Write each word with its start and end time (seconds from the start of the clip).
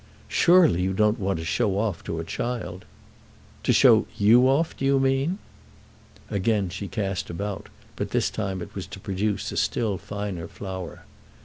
"Surely 0.29 0.81
you 0.81 0.93
don't 0.93 1.19
want 1.19 1.37
to 1.37 1.45
show 1.45 1.77
off 1.77 2.03
to 2.03 2.17
a 2.19 2.23
child?" 2.23 2.85
"To 3.61 3.71
show 3.71 4.07
you 4.17 4.47
off, 4.49 4.75
do 4.75 4.83
you 4.83 4.99
mean?" 4.99 5.37
Again 6.31 6.69
she 6.69 6.87
cast 6.87 7.29
about, 7.29 7.69
but 7.95 8.09
this 8.09 8.31
time 8.31 8.63
it 8.63 8.73
was 8.73 8.87
to 8.87 8.99
produce 8.99 9.51
a 9.51 9.57
still 9.57 9.99
finer 9.99 10.47
flower. 10.47 11.03